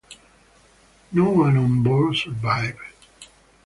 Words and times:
No 1.11 1.29
one 1.29 1.55
on 1.57 1.83
board 1.83 2.15
survived. 2.15 2.79